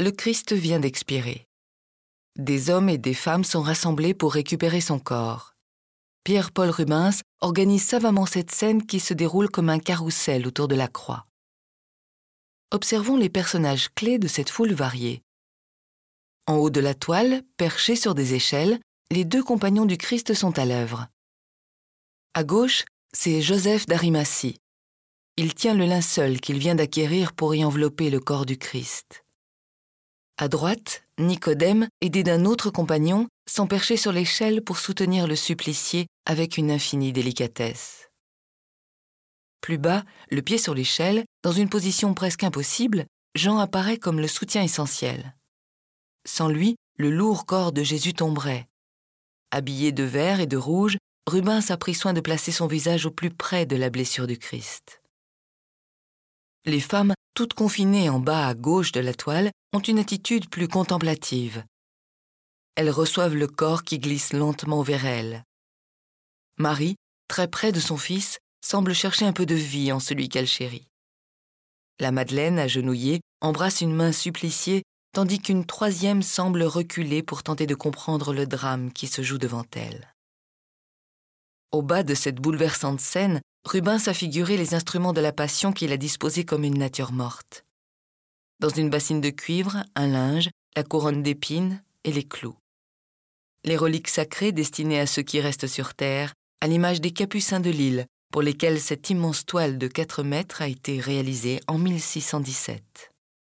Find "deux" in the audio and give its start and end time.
19.24-19.42